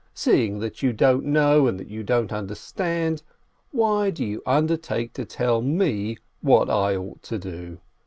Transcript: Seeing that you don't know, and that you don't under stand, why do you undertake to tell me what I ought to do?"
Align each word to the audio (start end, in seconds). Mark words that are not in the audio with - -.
Seeing 0.15 0.57
that 0.61 0.81
you 0.81 0.93
don't 0.93 1.25
know, 1.25 1.67
and 1.67 1.79
that 1.79 1.87
you 1.91 2.01
don't 2.01 2.33
under 2.33 2.55
stand, 2.55 3.21
why 3.69 4.09
do 4.09 4.25
you 4.25 4.41
undertake 4.47 5.13
to 5.13 5.25
tell 5.25 5.61
me 5.61 6.17
what 6.41 6.71
I 6.71 6.95
ought 6.95 7.21
to 7.21 7.37
do?" 7.37 7.77